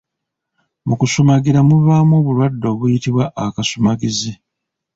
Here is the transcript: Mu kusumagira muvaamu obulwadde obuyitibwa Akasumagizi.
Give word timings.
Mu 0.87 0.95
kusumagira 0.99 1.59
muvaamu 1.67 2.13
obulwadde 2.21 2.65
obuyitibwa 2.73 3.23
Akasumagizi. 3.45 4.33